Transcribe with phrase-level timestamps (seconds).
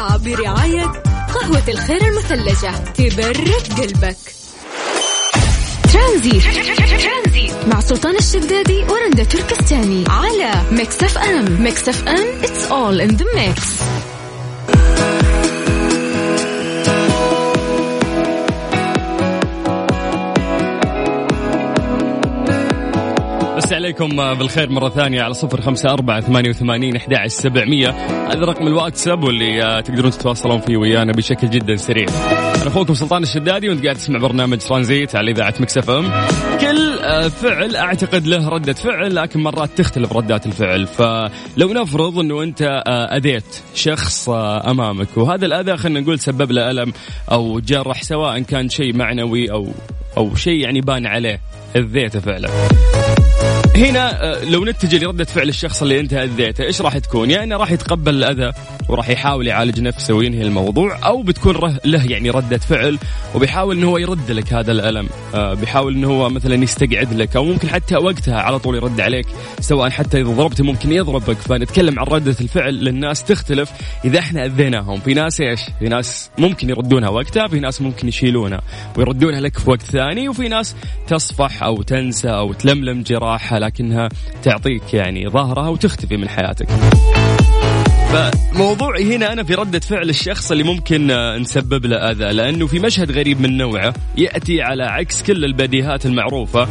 [0.00, 0.84] برعاية
[1.34, 2.70] قهوة الخير المثلجة.
[2.94, 4.16] تبرد قلبك.
[5.92, 6.40] ترانزيت
[7.66, 10.04] مع سلطان الشدادي ورندا تركستاني.
[10.08, 11.62] على Mix FM.
[11.62, 13.60] Mix FM it's all in the mix.
[23.80, 27.90] عليكم بالخير مرة ثانية على صفر خمسة أربعة ثمانية وثمانين أحد سبعمية.
[28.32, 32.06] هذا رقم الواتساب واللي آه، تقدرون تتواصلون فيه ويانا بشكل جدا سريع.
[32.62, 36.10] أنا أخوكم سلطان الشدادي وأنت قاعد تسمع برنامج ترانزيت على إذاعة مكسف أم.
[36.60, 40.86] كل آه، فعل أعتقد له ردة فعل لكن مرات تختلف ردات الفعل.
[40.86, 46.92] فلو نفرض أنه أنت آه، أذيت شخص أمامك وهذا الأذى خلينا نقول سبب له ألم
[47.32, 49.68] أو جرح سواء كان شيء معنوي أو
[50.16, 51.40] أو شيء يعني بان عليه
[51.76, 52.48] أذيته فعلا.
[53.76, 57.56] هنا آه، لو نتجه لردة فعل الشخص اللي انت اذيته إيش راح تكون؟ يا انه
[57.56, 58.52] راح يتقبل الأذى
[58.90, 62.98] وراح يحاول يعالج نفسه وينهي الموضوع أو بتكون له يعني ردة فعل
[63.34, 65.08] وبيحاول إنه هو يرد لك هذا الألم.
[65.34, 69.26] آه، بيحاول إنه هو مثلا يستقعد لك أو ممكن حتى وقتها على طول يرد عليك
[69.60, 71.36] سواء حتى إذا ضربته ممكن يضربك.
[71.36, 73.70] فنتكلم عن ردة الفعل للناس تختلف.
[74.04, 78.60] إذا إحنا أذيناهم في ناس إيش؟ في ناس ممكن يردونها وقتها في ناس ممكن يشيلونها
[78.96, 84.08] ويردونها لك في وقت ثاني وفي ناس تصفح أو تنسى أو تلملم جراحها لكنها
[84.42, 86.68] تعطيك يعني ظهرها وتختفي من حياتك.
[88.10, 92.78] فموضوعي هنا أنا في ردة فعل الشخص اللي ممكن آه، نسبب له أذى لأنه في
[92.78, 96.68] مشهد غريب من نوعه يأتي على عكس كل البديهات المعروفة.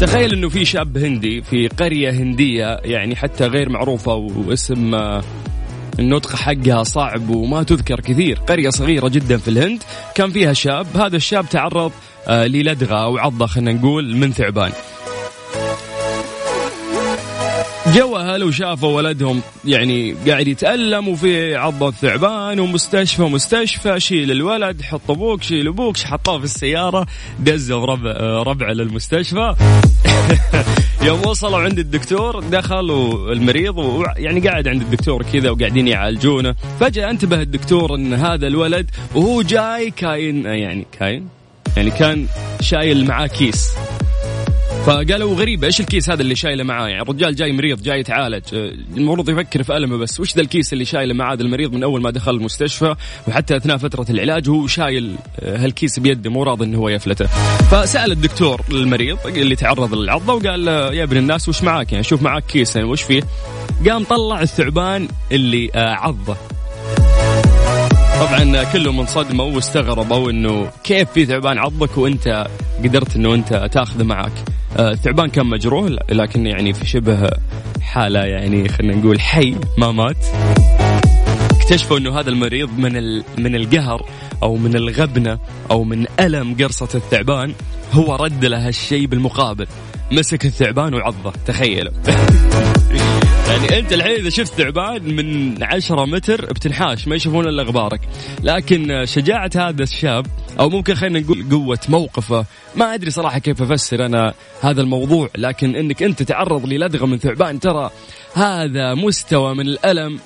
[0.00, 5.22] تخيل أنه في شاب هندي في قرية هندية يعني حتى غير معروفة واسم آه،
[5.98, 8.38] النطق حقها صعب وما تذكر كثير.
[8.38, 9.82] قرية صغيرة جدا في الهند
[10.14, 11.92] كان فيها شاب هذا الشاب تعرض
[12.28, 14.72] آه، للدغة أو عضة خلينا نقول من ثعبان.
[17.94, 25.10] جو اهله شافوا ولدهم يعني قاعد يتألم وفي عضة ثعبان ومستشفى مستشفى شيل الولد حط
[25.10, 27.06] أبوك شيل أبوك حطوه في السيارة
[27.38, 29.54] دزوا ربع ربع للمستشفى.
[31.06, 36.54] يوم وصلوا عند الدكتور دخلوا المريض ويعني قاعد عند الدكتور كذا وقاعدين يعالجونه.
[36.80, 41.28] فجأة انتبه الدكتور إن هذا الولد وهو جاي كأن يعني كأن
[41.76, 42.26] يعني كان
[42.60, 43.74] شايل معاه كيس.
[44.86, 48.42] فقالوا غريبة إيش الكيس هذا اللي شايله معاه؟ يعني الرجال جاي مريض جاي يتعالج.
[48.54, 51.82] آه، المفروض يفكر في ألمه بس وش ذا الكيس اللي شايله معاه هذا المريض من
[51.82, 52.94] أول ما دخل المستشفى؟
[53.28, 57.26] وحتى أثناء فترة العلاج هو شايل آه، هالكيس بيده مو راضي إنه هو يفلته.
[57.70, 62.46] فسأل الدكتور المريض اللي تعرض للعضة وقال يا ابن الناس وش معاك؟ يعني شوف معاك
[62.46, 63.22] كيس يعني وش فيه؟
[63.88, 66.36] قام طلع الثعبان اللي آه، عضه.
[68.20, 72.46] طبعا كلهم انصدموا واستغربوا إنه كيف في ثعبان عضك وأنت
[72.84, 74.32] قدرت إنه أنت تاخذه معك
[74.76, 74.94] آه،
[75.32, 77.30] كان مجروح لكن يعني في شبه
[77.82, 80.26] حالة يعني خلينا نقول حي ما مات.
[81.50, 84.06] اكتشفوا إنه هذا المريض من من القهر
[84.42, 85.38] أو من الغبنة
[85.70, 87.52] أو من ألم قرصة الثعبان
[87.92, 89.66] هو رد له هالشيء بالمقابل.
[90.12, 91.92] مسك الثعبان وعضه تخيلوا.
[93.50, 98.00] يعني أنت الحين إذا شفت ثعبان من عشرة متر بتنحاش ما يشوفون إلا غبارك.
[98.42, 100.26] لكن شجاعة هذا الشاب
[100.60, 102.44] أو ممكن خلينا نقول قوة موقفه
[102.74, 107.60] ما أدري صراحة كيف أفسر أنا هذا الموضوع لكن إنك أنت تعرض للدغة من ثعبان
[107.60, 107.90] ترى
[108.34, 110.18] هذا مستوى من الألم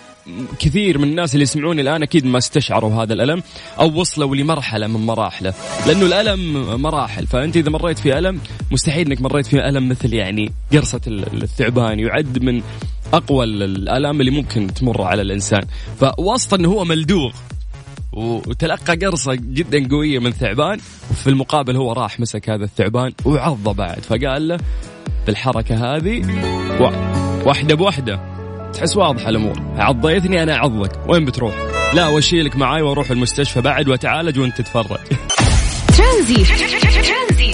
[0.58, 3.42] كثير من الناس اللي يسمعوني الآن أكيد ما استشعروا هذا الألم
[3.80, 5.54] أو وصلوا لمرحلة من مراحله.
[5.86, 6.52] لأنه الألم
[6.82, 8.40] مراحل فأنت إذا مريت في ألم
[8.70, 12.62] مستحيل إنك مريت في ألم مثل يعني قرصة الثعبان يعد من
[13.12, 15.62] أقوى الآلام اللي ممكن تمر على الإنسان.
[16.00, 17.32] فوسط إنه هو ملدوغ
[18.12, 20.78] وتلقى قرصة جدا قوية من ثعبان
[21.10, 23.98] وفي المقابل هو راح مسك هذا الثعبان وعضه بعد.
[23.98, 24.58] فقال له
[25.26, 26.22] بالحركة هذه
[27.46, 28.20] واحدة بواحدة
[28.72, 29.54] تحس واضحة الأمور.
[29.76, 31.54] عضيتني أنا اعضك وين بتروح؟
[31.94, 34.98] لا واشيلك معاي وأروح المستشفى بعد واتعالج وأنت تتفرج.
[35.98, 37.53] ترانزيت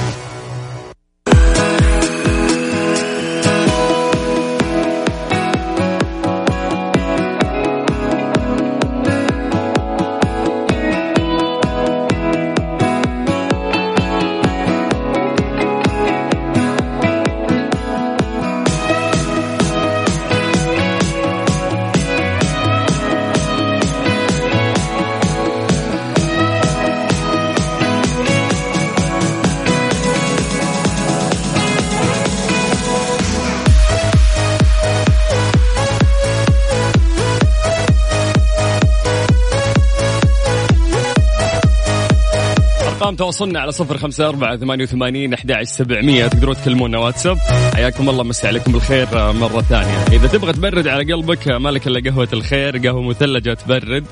[43.21, 46.27] تواصلنا على صفر خمسة أربعة ثمانية وثمانين أحد سبعمية.
[46.27, 47.37] تقدرون تكلمونا واتساب.
[47.75, 50.17] حياكم الله مسي عليكم بالخير مرة ثانية.
[50.17, 54.05] إذا تبغى تبرد على قلبك مالك إلا قهوة الخير قهوة مثلجة تبرد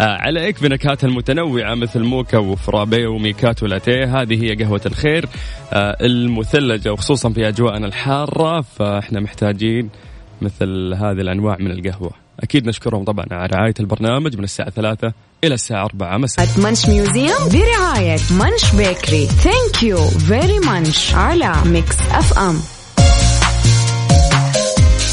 [0.00, 5.26] عليك بنكهاتها المتنوعة مثل موكا وفرابي وميكات ولاتيه هذه هي قهوة الخير
[6.02, 8.60] المثلجة وخصوصا في أجواءنا الحارة.
[8.60, 9.90] فإحنا محتاجين
[10.42, 12.23] مثل هذه الأنواع من القهوة.
[12.40, 15.12] أكيد نشكرهم طبعا على رعاية البرنامج من الساعة ثلاثة
[15.44, 16.18] إلى الساعة أربعة.
[16.18, 16.48] مساء.
[16.58, 22.60] منش ميوزيوم برعاية منش بيكري ثانك يو فيري منش على ميكس أف أم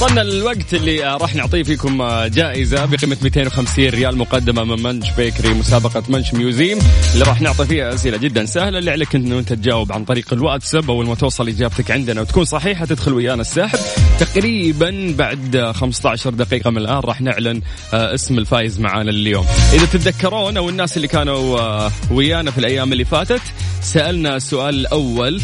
[0.01, 6.03] وصلنا للوقت اللي راح نعطيه فيكم جائزة بقيمة 250 ريال مقدمة من Munch Bakery مسابقة
[6.09, 6.79] Munch Museum.
[7.13, 10.92] اللي راح نعطي فيها أسئلة جدا سهلة اللي عليك إنه أنت تجاوب عن طريق الواتساب
[10.92, 12.21] أول ما توصل إجابتك عندنا.
[12.21, 13.80] وتكون صحيحة تدخل ويانا السحب.
[14.19, 17.62] تقريبا بعد 15 دقيقة من الآن راح نعلن
[17.94, 23.42] اسم الفايز معانا اليوم إذا تتذكرون أو الناس اللي كانوا ويانا في الأيام اللي فاتت
[23.81, 25.42] سألنا السؤال الأول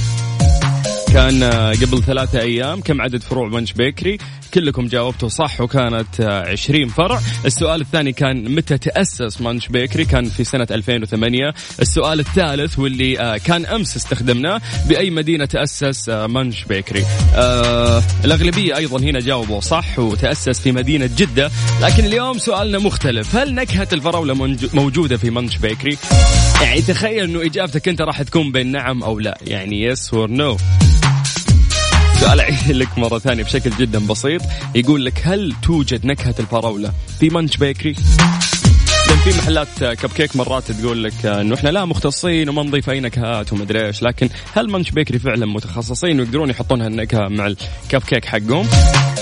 [1.13, 1.43] كان
[1.73, 4.17] قبل ثلاثة أيام كم عدد فروع Munch Bakery؟
[4.53, 7.21] كلكم جاوبتوا صح وكانت 20 فرع.
[7.45, 13.65] السؤال الثاني كان متى تأسس Munch Bakery؟ كان في سنة 2008 السؤال الثالث واللي كان
[13.65, 14.61] أمس استخدمناه.
[14.89, 17.05] بأي مدينة تأسس Munch Bakery؟
[17.35, 21.51] آه الأغلبية أيضا هنا جاوبوا صح وتأسس في مدينة جدة.
[21.81, 23.35] لكن اليوم سؤالنا مختلف.
[23.35, 24.33] هل نكهة الفراولة
[24.73, 25.97] موجودة في Munch Bakery؟
[26.61, 29.37] يعني تخيل أنه إجابتك أنت راح تكون بين نعم أو لا.
[29.41, 30.57] يعني yes or no
[32.19, 34.41] سؤال لك مرة ثانية بشكل جدا بسيط.
[34.75, 37.95] يقول لك هل توجد نكهة الفراولة في Munch Bakery؟
[39.07, 42.99] لأن في محلات كب كيك مرات تقول لك إنه إحنا لا مختصين وما نضيف أي
[42.99, 48.25] نكهات ومدري إيش لكن هل Munch Bakery فعلا متخصصين ويقدرون يحطون هالنكهة مع الكب كيك
[48.25, 48.67] حقهم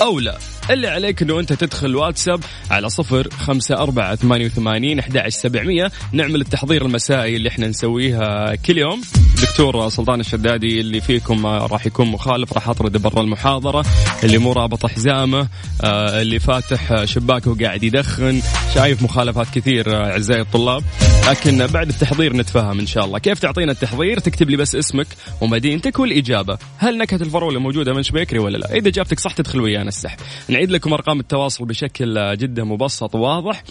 [0.02, 0.38] أو لا؟
[0.70, 2.40] اللي عليك إنه أنت تدخل واتساب
[2.70, 5.92] على صفر خمسة أربعة ثمانية وثمانين أحد سبعمية.
[6.12, 9.00] نعمل التحضير المسائي اللي إحنا نسويها كل يوم.
[9.42, 13.84] دكتور سلطان الشدادي اللي فيكم راح يكون مخالف راح اطرده برا المحاضرة.
[14.24, 15.48] اللي مو رابط حزامه
[15.84, 18.42] آه اللي فاتح شباكه وقاعد يدخن.
[18.74, 20.82] شايف مخالفات كثير أعزائي الطلاب.
[21.28, 23.18] لكن بعد التحضير نتفاهم إن شاء الله.
[23.18, 25.06] كيف تعطينا التحضير؟ تكتب لي بس اسمك
[25.40, 26.58] ومدينتك والإجابة.
[26.78, 30.18] هل نكهة الفراوله موجودة Munch Bakery ولا لا؟ إذا اجابتك صح تدخل ويانا السحب.
[30.56, 33.62] نعيد لكم أرقام التواصل بشكل جدا مبسط وواضح.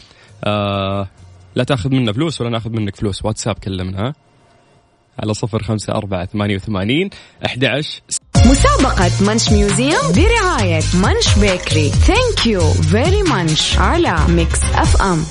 [0.43, 1.07] آه
[1.55, 3.25] لا تأخذ منا فلوس ولا نأخذ منك فلوس.
[3.25, 4.13] واتساب كلمنا.
[5.19, 7.09] على صفر خمسة أربعة ثمانية وثمانين
[7.45, 7.83] أحد
[8.45, 15.25] مسابقة منش ميوزيوم برعاية منش بيكري ثانك يو فيري منش على ميكس أف أم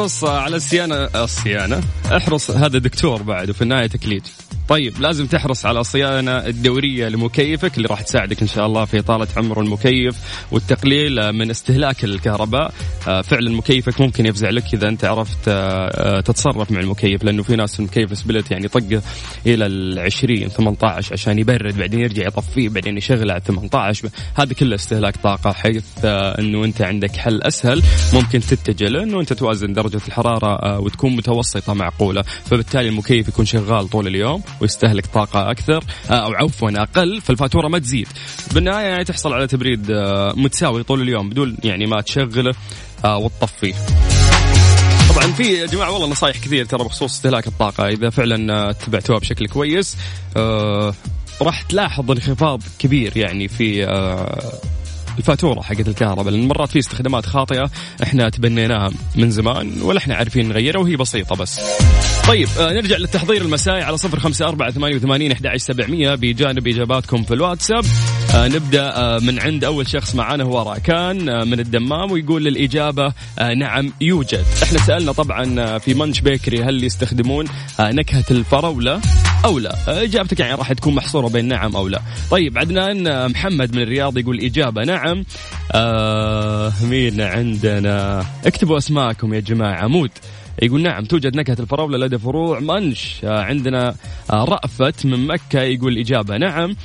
[0.00, 1.80] احرص على الصيانه الصيانة.
[2.16, 4.22] احرص هذا دكتور بعد وفي النهاية تكليج
[4.70, 9.26] طيب لازم تحرص على الصيانة الدورية لمكيفك اللي راح تساعدك إن شاء الله في إطالة
[9.36, 10.16] عمر المكيف
[10.52, 12.72] والتقليل من استهلاك الكهرباء.
[13.00, 15.50] فعلا مكيفك ممكن يفزع لك إذا أنت عرفت
[16.26, 19.02] تتصرف مع المكيف لأنه في ناس المكيف سبلت يعني طقه
[19.46, 24.74] إلى ال 20 18 عشان يبرد بعدين يرجع يطفيه بعدين يشغله على 18 هذا كله
[24.74, 27.82] استهلاك طاقة حيث أنه أنت عندك حل أسهل
[28.14, 32.22] ممكن تتجه له أنه أنت توازن درجة الحرارة وتكون متوسطة معقولة.
[32.22, 34.42] فبالتالي المكيف يكون شغال طول اليوم.
[34.60, 38.08] ويستهلك طاقة أكثر أو عفوا أقل فالفاتورة ما تزيد.
[38.54, 39.92] بالنهاية يعني تحصل على تبريد
[40.36, 42.52] متساوي طول اليوم بدون يعني ما تشغله
[43.04, 43.74] وتطفيه
[45.14, 47.88] طبعا في يا جماعة والله نصايح كثير ترى بخصوص استهلاك الطاقة.
[47.88, 49.96] إذا فعلا اتبعتوها بشكل كويس
[50.36, 50.94] آه
[51.42, 54.52] راح تلاحظ انخفاض كبير يعني في آه
[55.18, 57.70] الفاتورة حقت الكهرباء لأن مرات في استخدامات خاطئة
[58.02, 61.60] إحنا تبنيناها من زمان ولا إحنا عارفين نغيرها وهي بسيطة بس.
[62.28, 67.22] طيب آه نرجع للتحضير المسائي على صفر خمسة أربعة ثمانية وثمانين أحد سبعمية بجانب إجاباتكم
[67.22, 67.84] في الواتساب.
[68.34, 73.12] آه نبدأ آه من عند أول شخص معانا هو راكان آه من الدمام ويقول الإجابة
[73.38, 74.44] آه نعم يوجد.
[74.62, 77.46] إحنا سألنا طبعا في منش بيكري هل يستخدمون
[77.80, 79.00] آه نكهة الفراولة؟
[79.44, 80.02] أو لا.
[80.04, 82.02] إجابتك يعني راح تكون محصورة بين نعم أو لا.
[82.30, 85.24] طيب عدنان آه محمد من الرياض يقول إجابة نعم.
[85.72, 89.82] آه مين عندنا؟ اكتبوا أسماءكم يا جماعة.
[89.84, 90.10] عمود
[90.62, 93.16] يقول نعم توجد نكهة الفراولة لدى فروع منش.
[93.24, 93.94] آه عندنا
[94.30, 96.76] آه رأفت من مكة يقول الإجابة نعم.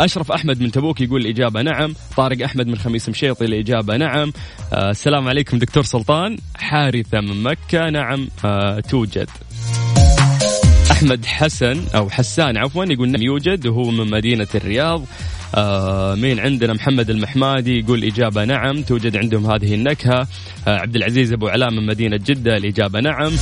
[0.00, 1.94] أشرف أحمد من تبوك يقول الإجابة نعم.
[2.16, 4.32] طارق أحمد من خميس مشيطي الإجابة نعم.
[4.72, 6.38] السلام عليكم دكتور سلطان.
[6.56, 7.90] حارثة من مكة.
[7.90, 8.28] نعم
[8.90, 9.28] توجد.
[10.90, 15.04] أحمد حسن أو حسان عفوا يقول نعم يوجد وهو من مدينة الرياض.
[15.54, 20.28] آه مين عندنا محمد المحمادي يقول إجابة نعم توجد عندهم هذه النكهة.
[20.68, 23.32] آه عبد العزيز أبو علاء من مدينة جدة الإجابة نعم.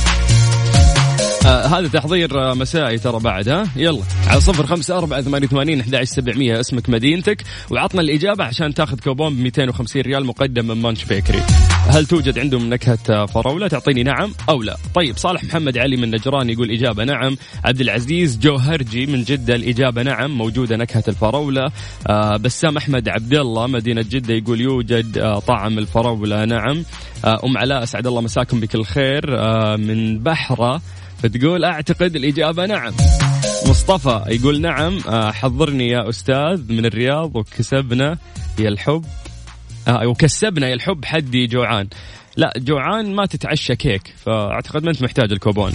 [1.45, 4.03] آه هذا تحضير آه مسائي ترى بعد ها؟ يلا.
[4.27, 9.35] على صفر خمسة أربعة ثمانية وثمانين أحد سبعمية اسمك مدينتك وعطنا الإجابة عشان تاخذ كوبون
[9.35, 11.41] ب 250 ريال مقدم من مانش بيكري
[11.87, 14.77] هل توجد عندهم نكهة فراولة؟ تعطيني نعم أو لا.
[14.95, 17.37] طيب صالح محمد علي من نجران يقول إجابة نعم.
[17.65, 20.31] عبد العزيز جوهرجي من جدة الإجابة نعم.
[20.37, 21.71] موجودة نكهة الفراولة.
[22.07, 26.45] آه بسام أحمد عبد الله مدينة جدة يقول يوجد آه طعم الفراولة.
[26.45, 26.83] نعم.
[27.25, 29.39] آه أم علاء أسعد الله مساكم بكل خير.
[29.39, 30.81] آه من بحرة
[31.25, 32.93] فتقول أعتقد الإجابة نعم.
[33.67, 38.17] مصطفى يقول نعم آه حضرني يا أستاذ من الرياض وكسبنا
[38.59, 39.05] يا الحب.
[39.87, 41.87] آه وكسبنا يا الحب حدي جوعان.
[42.37, 45.71] لا جوعان ما تتعشى كيك فأعتقد ما أنت محتاج الكوبون.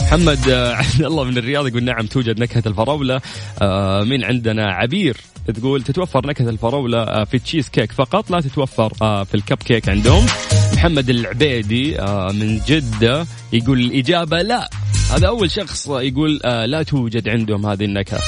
[0.00, 3.20] محمد آه، عبد الله من الرياض يقول نعم توجد نكهة الفراولة.
[3.62, 5.16] آه مين عندنا عبير
[5.54, 8.94] تقول تتوفر نكهة الفراولة آه في التشيز كيك فقط لا تتوفر
[9.24, 10.26] في الكب كيك عندهم.
[10.74, 14.70] محمد العبيدي آه من جدة يقول الإجابة لا.
[15.14, 18.20] هذا أول شخص يقول آه لا توجد عندهم هذه النكهة.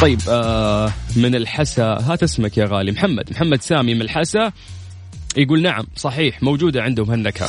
[0.00, 2.92] طيب آه من الحسا هات اسمك يا غالي.
[2.92, 4.52] محمد محمد سامي من الحسا
[5.36, 7.48] يقول نعم صحيح موجودة عندهم هالنكهة.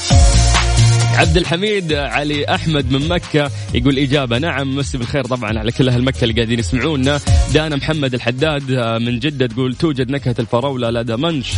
[1.15, 6.03] عبد الحميد علي أحمد من مكة يقول إجابة نعم مسي بالخير طبعا على كل أهل
[6.03, 7.19] مكه اللي قاعدين يسمعونا.
[7.53, 11.53] دانا محمد الحداد من جدة تقول توجد نكهة الفراولة لدى منش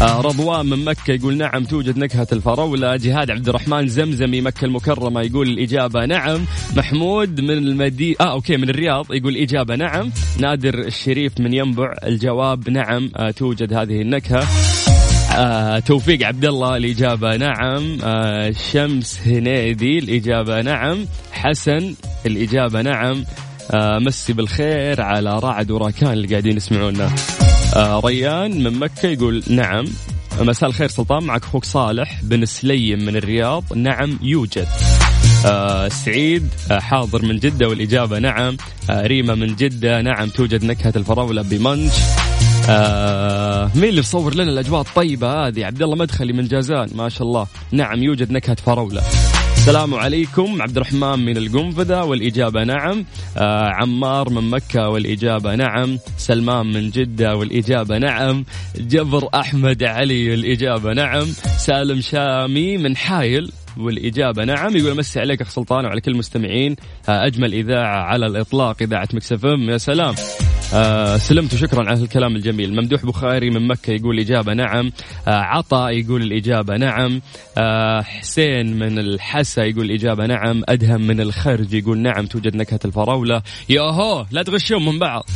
[0.00, 2.96] رضوان من مكة يقول نعم توجد نكهة الفراولة.
[2.96, 6.44] جهاد عبد الرحمن زمزمي مكة المكرمة يقول الإجابة نعم.
[6.76, 10.10] محمود من المدي آه أوكي من الرياض يقول الإجابة نعم.
[10.38, 13.10] نادر الشريف من ينبع الجواب نعم.
[13.16, 14.46] آه توجد هذه النكهة.
[15.36, 17.98] آه توفيق عبد الله الإجابة نعم.
[18.04, 21.06] آه شمس هنيدي الإجابة نعم.
[21.32, 21.94] حسن
[22.26, 23.24] الإجابة نعم.
[23.70, 27.04] آه مسي بالخير على رعد وراكان اللي قاعدين يسمعونا.
[27.04, 27.41] آه
[27.76, 29.84] ريان من مكة يقول نعم
[30.40, 33.64] مساء الخير سلطان معك أخوك صالح بن سليم من الرياض.
[33.76, 34.68] نعم يوجد.
[35.46, 38.56] آه سعيد آه حاضر من جدة والإجابة نعم.
[38.90, 41.92] آه ريما من جدة نعم توجد نكهة الفراولة بمنش
[42.68, 47.22] آه مين اللي مصور لنا الأجواء الطيبة هذه؟ عبد الله مدخلي من جازان ما شاء
[47.22, 47.46] الله.
[47.72, 49.02] نعم يوجد نكهة فراولة.
[49.62, 50.62] السلام عليكم.
[50.62, 53.04] عبد الرحمن من القنفذة والإجابة نعم.
[53.36, 55.98] آه عمار من مكة والإجابة نعم.
[56.16, 58.44] سلمان من جدة والإجابة نعم.
[58.76, 61.24] جبر أحمد علي الإجابة نعم.
[61.58, 64.76] سالم شامي من حايل والإجابة نعم.
[64.76, 66.76] يقول مسي عليك أخ سلطان وعلى كل المستمعين.
[67.08, 70.14] آه أجمل إذاعة على الإطلاق إذاعة مكسفم يا سلام.
[70.74, 72.76] آه سلمت وشكرا على الكلام الجميل.
[72.76, 74.92] ممدوح بخاري من مكة يقول الإجابة نعم.
[75.28, 77.20] آه عطا يقول الإجابة نعم.
[77.58, 80.62] آه حسين من الحسا يقول الإجابة نعم.
[80.68, 82.26] أدهم من الخرج يقول نعم.
[82.26, 83.42] توجد نكهة الفراولة.
[83.68, 85.28] ياهو لا تغشون من بعض.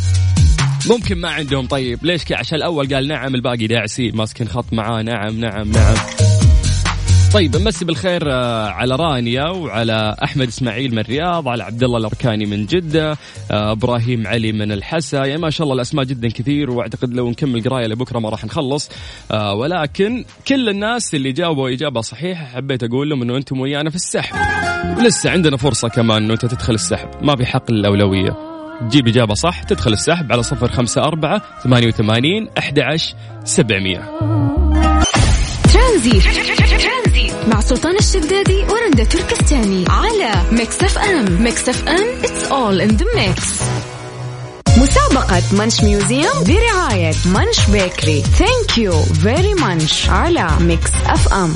[0.90, 1.66] ممكن ما عندهم.
[1.66, 4.16] طيب ليش كي عشان الأول قال نعم الباقي داعسين.
[4.16, 5.02] ماسكين خط معاه.
[5.02, 6.15] نعم نعم نعم.
[7.36, 12.46] طيب نمسي بالخير آه، على رانيا وعلى أحمد إسماعيل من الرياض على عبد الله الأركاني
[12.46, 13.10] من جدة
[13.50, 15.24] آه، إبراهيم علي من الحسا.
[15.24, 18.90] يعني ما شاء الله الأسماء جدا كثير وأعتقد لو نكمل قراية لبكرة ما راح نخلص.
[19.30, 23.96] آه، ولكن كل الناس اللي جاوبوا إجابة صحيحة حبيت أقول لهم إنه أنتم ويانا في
[23.96, 24.36] السحب.
[24.98, 27.08] ولسه عندنا فرصة كمان إنه أنت تدخل السحب.
[27.22, 28.36] ما في حق الاولويه
[28.88, 33.14] تجيب إجابة صح تدخل السحب على صفر خمسة أربعة ثمانية وثمانين أحد عشر
[33.44, 34.10] سبعمية.
[37.46, 43.42] مع سلطان الشدادي ورندا تركستاني على Mix FM Mix FM it's all in the mix.
[44.78, 51.54] مسابقة Munch Museum برعاية Munch Bakery thank you very Munch على Mix FM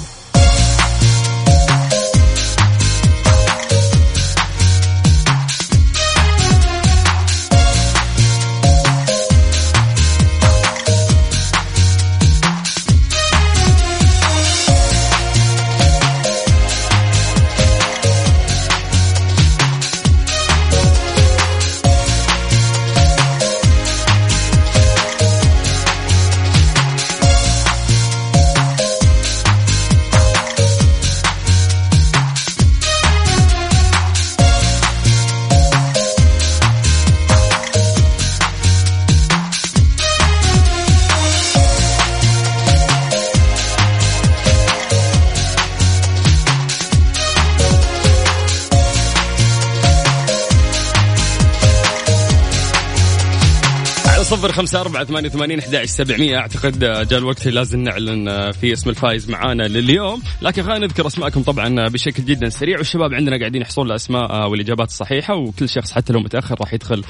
[54.60, 56.36] خمسة أربعة ثمانية وثمانين أحد سبعمية.
[56.36, 60.22] أعتقد جاء الوقت لازم نعلن في اسم الفايز معانا لليوم.
[60.42, 62.78] لكن خلينا نذكر أسماءكم طبعا بشكل جدا سريع.
[62.78, 67.04] والشباب عندنا قاعدين يحصلون الأسماء والإجابات الصحيحة وكل شخص حتى لو متأخر راح يدخل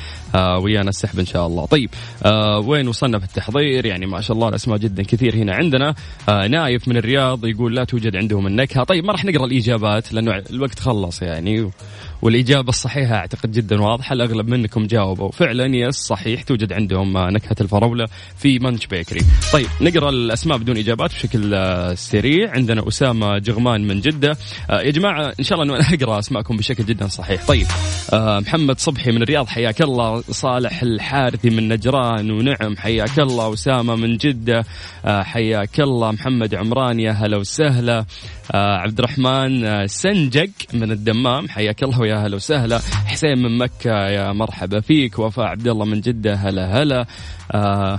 [0.63, 1.67] ويانا السحب إن شاء الله.
[1.67, 1.91] طيب
[2.67, 5.95] وين وصلنا في التحضير؟ يعني ما شاء الله الأسماء جدا كثير هنا عندنا.
[6.29, 8.85] نايف من الرياض يقول لا توجد عندهم النكهة.
[8.85, 11.71] طيب ما راح نقرأ الإجابات لأنه الوقت خلص يعني.
[12.23, 14.13] والإجابة الصحيحة أعتقد جدا واضحة.
[14.13, 15.31] الأغلب منكم جاوبوا.
[15.31, 19.21] فعلا yes صحيح توجد عندهم نكهة الفراولة في منش بيكري
[19.53, 22.51] طيب نقرأ الأسماء بدون إجابات بشكل آه، سريع.
[22.51, 24.37] عندنا أسامة جغمان من جدة.
[24.71, 27.47] آه، يا جماعة إن شاء الله أنه أنا أقرأ أسماءكم بشكل جدا صحيح.
[27.47, 27.67] طيب
[28.13, 30.23] آه، محمد صبحي من الرياض حياك الله.
[30.31, 32.31] صالح الحارثي من نجران.
[32.31, 33.55] ونعم حياك الله.
[33.55, 34.65] أسامة من جدة
[35.05, 36.11] حياك الله.
[36.13, 38.05] محمد عمران يا هلا وسهلا.
[38.55, 42.10] عبد الرحمن سنجق من الدمام حياك الله.
[42.11, 42.79] ويا هلا وسهلا.
[43.07, 45.19] حسين من مكة يا مرحبا فيك.
[45.19, 47.07] وفاء عبد الله من جدة هلا هلا.
[47.53, 47.95] آه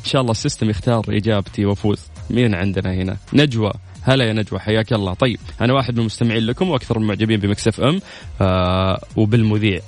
[0.00, 2.00] إن شاء الله ال system يختار إجابتي وأفوز.
[2.30, 3.72] مين عندنا هنا؟ نجوى.
[4.02, 5.14] هلا يا نجوى حياك الله.
[5.14, 8.00] طيب أنا واحد من المستمعين لكم وأكثر المعجبين ب Mix FM.
[8.40, 9.80] آه وبالمذيع.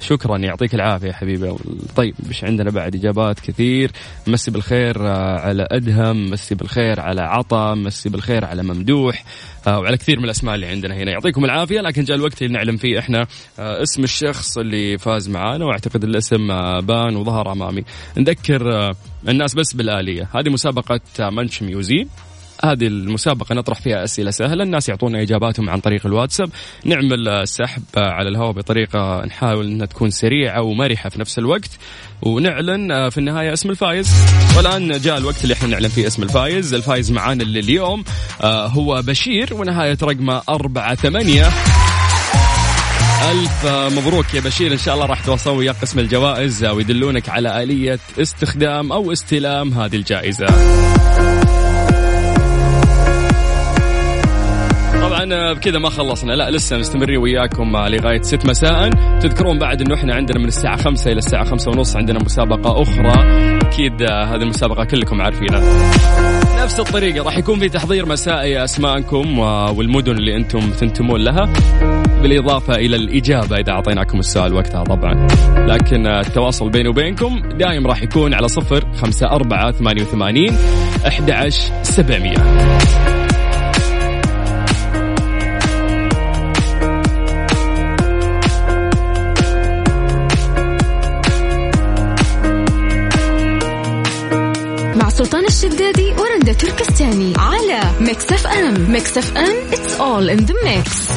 [0.00, 1.54] شكرا يعطيك العافية حبيبي.
[1.96, 3.90] طيب مش عندنا بعد إجابات كثير.
[4.26, 9.24] مسي بالخير آه، على أدهم مسي بالخير على عطا مسي بالخير على ممدوح
[9.66, 11.10] آه، وعلى كثير من الأسماء اللي عندنا هنا.
[11.10, 13.26] يعطيكم العافية لكن جاء الوقت اللي نعلم فيه إحنا
[13.58, 16.46] آه، اسم الشخص اللي فاز معانا وأعتقد الاسم
[16.80, 17.84] بان وظهر أمامي.
[18.16, 18.94] نذكر
[19.28, 20.28] الناس بس بالآلية.
[20.34, 22.06] هذه مسابقة منش ميوزي.
[22.64, 24.62] هذه المسابقة نطرح فيها أسئلة سهلة.
[24.62, 26.50] الناس يعطونا إجاباتهم عن طريق الواتساب.
[26.84, 31.70] نعمل سحب على الهواء بطريقة نحاول أنها تكون سريعة ومرحة في نفس الوقت.
[32.22, 34.14] ونعلن في النهاية اسم الفايز.
[34.56, 36.74] والآن جاء الوقت اللي إحنا نعلن فيه اسم الفايز.
[36.74, 38.04] الفايز معانا اليوم
[38.42, 39.54] آه، هو بشير.
[39.54, 41.46] ونهاية رقمه أربعة ثمانية.
[43.30, 44.72] ألف مبروك يا بشير.
[44.72, 49.96] إن شاء الله راح توصلوا ويا قسم الجوائز ويدلونك على آلية استخدام أو استلام هذه
[49.96, 50.46] الجائزة.
[55.24, 56.32] طبعا بكذا ما خلصنا.
[56.32, 58.90] لا لسه مستمرين وياكم لغاية 6 مساء.
[59.20, 63.14] تذكرون بعد انه إحنا عندنا من الساعة 5 إلى الساعة 5 ونص عندنا مسابقة أخرى.
[63.62, 65.60] أكيد هذه المسابقة كلكم عارفينها.
[66.62, 69.38] نفس الطريقة راح يكون في تحضير مسائي أسماءكم
[69.78, 71.52] والمدن اللي أنتم تنتمون لها.
[72.22, 75.26] بالإضافة إلى الإجابة إذا أعطيناكم السؤال وقتها طبعا.
[75.56, 80.56] لكن التواصل بيني وبينكم دائم راح يكون على صفر خمسة أربعة ثمانية وثمانين
[81.06, 82.36] أحد عشر سبعمية.
[95.14, 101.08] سلطان الشدادي ورندا تركستاني على Mix FM Mix FM it's all in the mix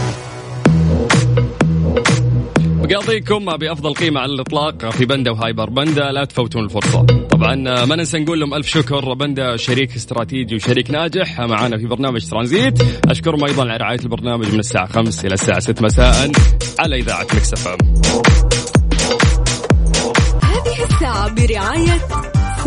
[2.62, 7.06] مقاضيكم بأفضل قيمة على الإطلاق في بندا وهايبر بندا لا تفوتون الفرصة.
[7.32, 7.56] طبعا
[7.86, 12.82] ما ننسى نقول لهم ألف شكر بندا شريك استراتيجي وشريك ناجح معنا في برنامج ترانزيت.
[13.10, 16.32] أشكرهم أيضا على رعاية البرنامج من الساعة 5 إلى الساعة 6 مساء
[16.80, 17.78] على إذاعة Mix FM
[20.44, 22.02] هذه الساعة برعاية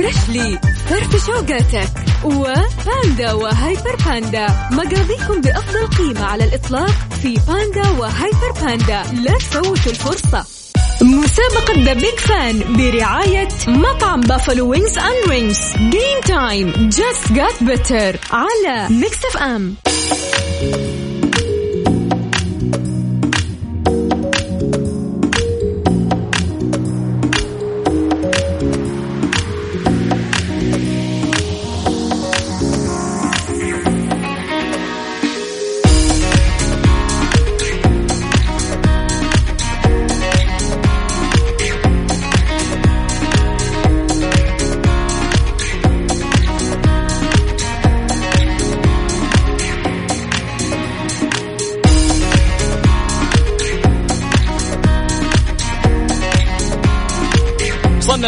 [0.00, 1.90] Freshly فرفش وقاتك
[2.24, 4.46] وباندا وهايبر باندا.
[4.70, 9.02] مقاضيكم بأفضل قيمة على الإطلاق في باندا وهايبر باندا.
[9.22, 10.44] لا تفوتوا الفرصة.
[11.02, 18.16] مسابقة The Big Fun برعاية مطعم Buffalo Wings and Rings game time just got better
[18.30, 19.74] على Mix FM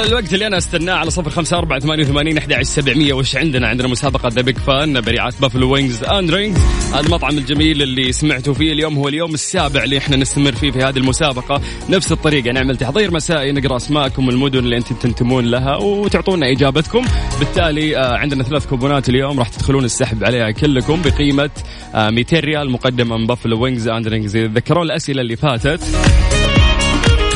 [0.02, 3.68] وصلنا للوقت اللي أنا استناه على صفر خمسة أربعة ثمانية وثمانين أحد سبعمية وش عندنا؟
[3.68, 6.60] عندنا مسابقة The Big Fun برعاية Buffalo Wings and Rings
[6.94, 10.96] المطعم الجميل اللي سمعتوا فيه اليوم هو اليوم السابع اللي إحنا نستمر فيه في هذه
[10.96, 11.60] المسابقة.
[11.88, 17.04] نفس الطريقة نعمل تحضير مسائي نقرأ أسماءكم والمدن اللي أنتم تنتمون لها وتعطونا إجابتكم.
[17.38, 21.50] بالتالي آه، عندنا ثلاث كوبونات اليوم راح تدخلون السحب عليها كلكم بقيمة
[21.94, 25.80] 200 آه، ريال مقدمة من Buffalo Wings and Rings تذكرون الأسئلة اللي فاتت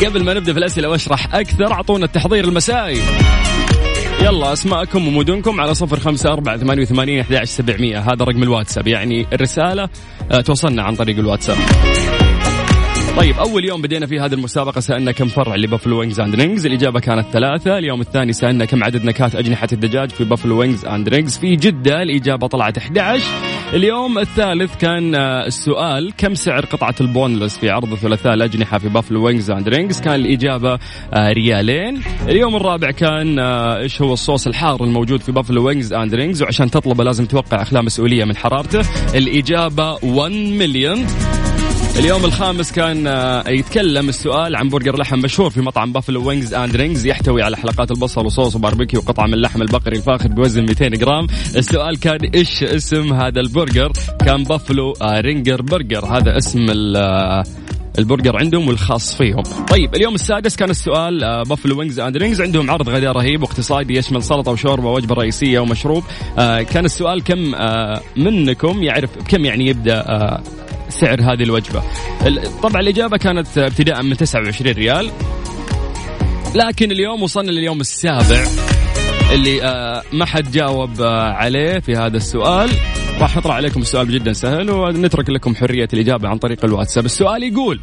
[0.04, 3.00] قبل ما نبدأ في الأسئلة وأشرح أكثر أعطونا التحضير المسائي.
[4.22, 7.98] يلا أسماءكم ومدنكم على صفر خمسة أربعة ثمانية وثمانين أحد سبعمية.
[7.98, 9.88] هذا رقم الواتساب يعني الرسالة
[10.32, 11.56] آه، توصلنا عن طريق الواتساب.
[13.16, 16.66] طيب أول يوم بدينا في هذه المسابقة سألنا كم فرع ل Buffalo Wings and Rings
[16.66, 17.78] الإجابة كانت ثلاثة.
[17.78, 21.38] اليوم الثاني سألنا كم عدد نكهات أجنحة الدجاج في Buffalo Wings and Rings.
[21.38, 23.24] في جدة الإجابة طلعت 11
[23.74, 28.88] اليوم الثالث كان آه، السؤال كم سعر قطعة ال boneless في عرض ثلاثاء الأجنحة في
[28.88, 30.78] Buffalo Wings and Rings كان الإجابة
[31.12, 32.02] آه، ريالين.
[32.28, 36.70] اليوم الرابع كان آه، إيش هو الصوص الحار الموجود في Buffalo Wings and Rings وعشان
[36.70, 38.80] تطلبه لازم توقع اخلاء مسؤولية من حرارته.
[39.14, 41.06] الإجابة 1 مليون
[41.98, 46.76] اليوم الخامس كان آه، يتكلم السؤال عن برجر لحم مشهور في مطعم Buffalo Wings and
[46.76, 51.26] Rings يحتوي على حلقات البصل وصوص وباربيكيو وقطعة من اللحم البقري الفاخر بوزن 200 جرام.
[51.56, 53.92] السؤال كان إيش اسم هذا البرجر؟
[54.24, 57.42] كان بافلو آه، Ringer burger هذا اسم آه،
[57.98, 59.42] البرجر عندهم والخاص فيهم.
[59.42, 64.22] طيب اليوم السادس كان السؤال Buffalo Wings and Rings عندهم عرض غداء رهيب واقتصادي يشمل
[64.22, 66.04] سلطة وشوربة ووجبة رئيسية ومشروب.
[66.70, 67.54] كان السؤال كم
[68.16, 70.04] منكم يعرف كم يعني يبدأ
[70.88, 71.82] سعر هذه الوجبة.
[72.62, 75.10] طبعا الإجابة كانت ابتداء من 29 ريال.
[76.54, 78.44] لكن اليوم وصلنا لليوم السابع
[79.32, 82.70] اللي آه، ما حد جاوب آه، عليه في هذا السؤال.
[83.20, 87.04] راح نطرح عليكم السؤال جدا سهل ونترك لكم حرية الإجابة عن طريق الواتساب.
[87.04, 87.80] السؤال يقول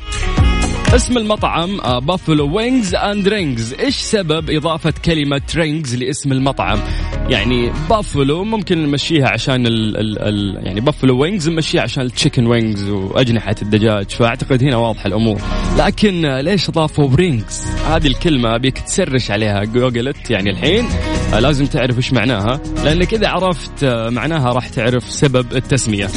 [0.96, 6.80] اسم المطعم Buffalo Wings and Rings إيش سبب إضافة كلمة Rings لاسم المطعم؟
[7.30, 12.48] يعني بافلو ممكن نمشيها عشان ال ال ال يعني Buffalo Wings نمشيها عشان ال chicken
[12.48, 15.42] wings وأجنحة الدجاج فأعتقد هنا واضحة الأمور.
[15.78, 20.86] لكن ليش اضافوا Rings هذه الكلمة ابيك ت search عليها جوجلت يعني الحين
[21.34, 26.08] لازم تعرف إيش معناها لأنك إذا عرفت معناها راح تعرف سبب التسمية.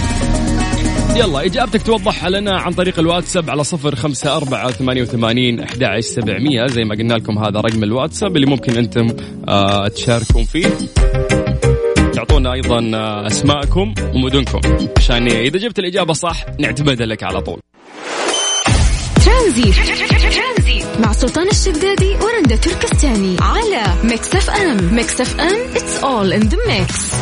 [1.16, 6.66] يلا إجابتك توضحها لنا عن طريق الواتساب على صفر خمسة أربعة ثمانية وثمانين أحد سبعمية.
[6.66, 9.07] زي ما قلنا لكم هذا رقم الواتساب اللي ممكن أنتم
[9.48, 10.68] آه تشاركون فيه.
[12.14, 14.61] تعطونا أيضا آه أسماءكم ومدنكم.
[14.96, 17.61] عشان إذا جبت الإجابة صح نعتمد لك على طول.
[19.24, 19.72] ترانزي
[21.00, 24.94] مع سلطان الشدادي ورندا تركستاني على Mix FM.
[24.94, 27.16] Mix FM it's all in the mix.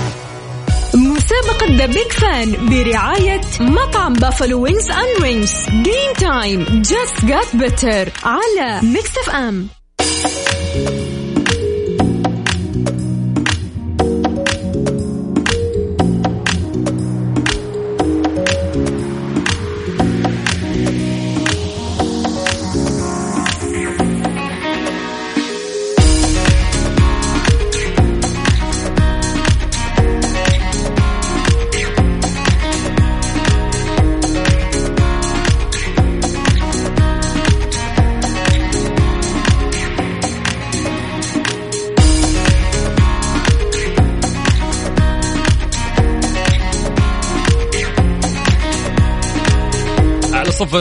[1.43, 8.13] مسابقة The Big Fun برعاية مطعم Buffalo Wings and Rings game time just got better
[8.25, 9.69] على Mix FM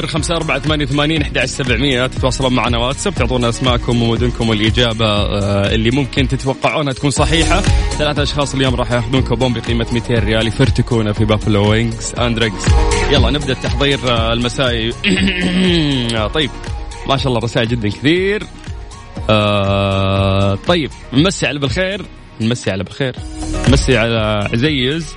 [0.04, 2.08] صفر خمسة أربعة ثمانية ثمانين أحد سبعمية.
[2.08, 7.62] تتواصلون معنا واتساب تعطونا أسماءكم ومدنكم والإجابة آه، اللي ممكن تتوقعونها تكون صحيحة.
[7.98, 12.66] ثلاثة أشخاص اليوم راح ياخذون كوبون بقيمة 200 ريال يفرتكونها في Buffalo Wings and Rings
[13.12, 14.94] يلا نبدأ التحضير آه، المسائي.
[16.36, 16.50] طيب
[17.08, 18.44] ما شاء الله رسائل جدا كثير.
[19.30, 22.06] آه طيب نمسي على بالخير.
[22.42, 23.16] نمسي على بالخير.
[23.70, 25.16] نمسي على عزيز.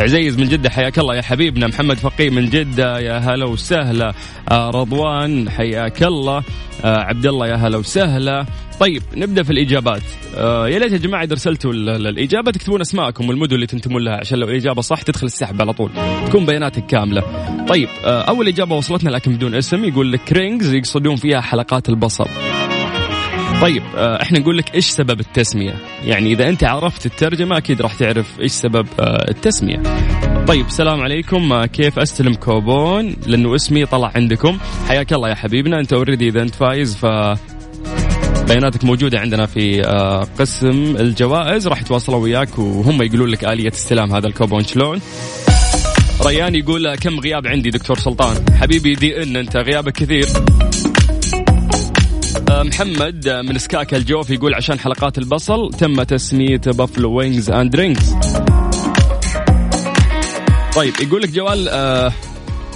[0.00, 1.66] عزيز من جدة حياك الله يا حبيبنا.
[1.66, 4.12] محمد فقيه من جدة يا هلا وسهلا.
[4.50, 6.42] آه رضوان حياك الله.
[6.84, 8.46] آه عبد الله يا هلا وسهلا.
[8.80, 10.02] طيب نبدأ في الإجابات.
[10.36, 14.38] آه يا ليت يا جماعة إذا أرسلتوا الإجابة تكتبون أسماءكم والمدن اللي تنتمون لها عشان
[14.38, 15.90] لو الإجابة صح تدخل السحب على طول.
[16.26, 17.22] تكون بياناتك كاملة.
[17.68, 22.26] طيب آه أول إجابة وصلتنا لكن بدون اسم يقول لك رينجز يقصدون فيها حلقات البصل
[23.64, 25.74] طيب آه، إحنا نقول لك إيش سبب التسمية؟
[26.04, 29.82] يعني إذا أنت عرفت الترجمة أكيد راح تعرف إيش سبب آه، التسمية.
[30.46, 34.58] طيب السلام عليكم آه، كيف أستلم كوبون؟ لأنه اسمي طلع عندكم.
[34.88, 37.06] حياك الله يا حبيبنا أنت already إذا أنت فايز ف
[38.48, 39.82] بياناتك موجودة عندنا في
[40.38, 41.68] قسم الجوائز.
[41.68, 45.00] راح يتواصلوا وياك وهم يقولون لك آلية استلام هذا الكوبون شلون.
[46.26, 50.26] ريان يقول كم غياب عندي دكتور سلطان؟ حبيبي DN أنت غيابك كثير.
[52.62, 58.16] محمد من سكاكا الجوف يقول عشان حلقات البصل تم تسمية Buffalo Wings and Rings
[60.76, 62.12] طيب يقول لك جوال آه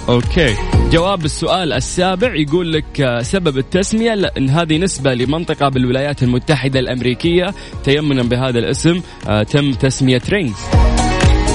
[0.09, 0.55] okay.
[0.91, 7.45] جواب السؤال السابع يقول لك آه سبب التسمية لأن هذه نسبة لمنطقة بالولايات المتحدة الأمريكية
[7.83, 10.59] تيمنا بهذا الاسم آه تم تسمية Rings.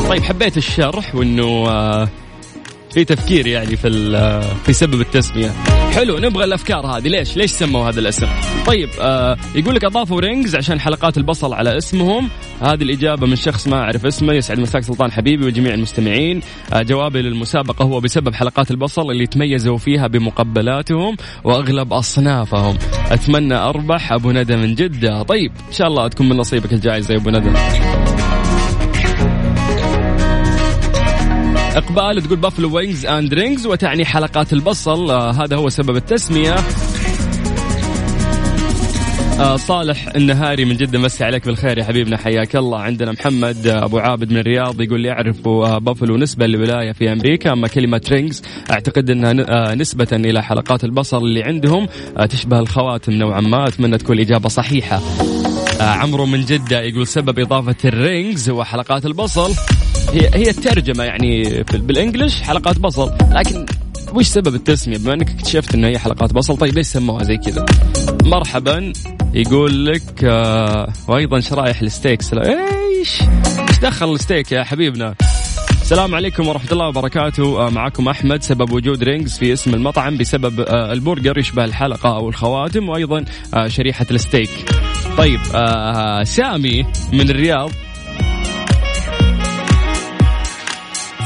[0.08, 2.08] طيب حبيت الشرح وإنه آه
[2.94, 3.90] في تفكير يعني في
[4.64, 5.50] في سبب التسمية.
[5.94, 7.08] حلو نبغى الأفكار هذه.
[7.08, 8.26] ليش؟ ليش سموا هذا الاسم؟
[8.66, 12.28] طيب آه يقول لك أضافوا رينجز عشان حلقات البصل على اسمهم.
[12.60, 16.40] هذه الإجابة من شخص ما أعرف اسمه يسعد مساك سلطان حبيبي وجميع المستمعين.
[16.72, 22.78] آه جوابي للمسابقة هو بسبب حلقات البصل اللي تميزوا فيها بمقبلاتهم وأغلب أصنافهم.
[23.10, 25.22] أتمنى أربح أبو ندى من جدة.
[25.22, 27.50] طيب إن شاء الله تكون من نصيبك الجائزة يا أبو ندى.
[31.74, 35.10] إقبال تقول Buffalo Wings and Rings وتعني حلقات البصل.
[35.10, 36.54] آه هذا هو سبب التسمية.
[39.40, 42.78] آه صالح النهاري من جدة مسي عليك بالخير يا حبيبنا حياك الله.
[42.78, 47.12] عندنا محمد آه أبو عابد من الرياض يقول لي يعرف آه بافلو نسبة لولاية في
[47.12, 47.52] أمريكا.
[47.52, 51.88] أما كلمة rings أعتقد إنها آه نسبة إلى حلقات البصل اللي عندهم.
[52.18, 53.68] آه تشبه الخواتم نوعا ما.
[53.68, 55.00] أتمنى تكون الإجابة صحيحة.
[55.80, 59.54] آه عمرو من جدة يقول سبب إضافة ال rings هو حلقات البصل.
[60.12, 63.12] هي هي الترجمة يعني بال English حلقات بصل.
[63.30, 63.66] لكن
[64.14, 67.66] وش سبب التسمية؟ بما إنك اكتشفت انها هي حلقات بصل طيب ليش سموها زي كذا؟
[68.24, 68.92] مرحبا
[69.34, 72.34] يقول لك آه وأيضا شرائح ال steaks.
[72.34, 73.22] إيش؟
[73.68, 75.14] إيش دخل الستيك يا حبيبنا؟
[75.82, 77.66] السلام عليكم ورحمة الله وبركاته.
[77.66, 82.28] آه معكم أحمد سبب وجود rings في اسم المطعم بسبب آه البرجر يشبه الحلقة أو
[82.28, 84.50] الخواتم وأيضا آه شريحة الستيك.
[85.18, 85.40] طيب
[86.24, 87.70] سامي من الرياض